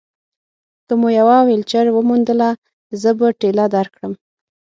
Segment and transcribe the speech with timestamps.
[0.85, 2.49] که مو یوه ویلچېر وموندله،
[3.01, 4.13] زه به ټېله درکړم.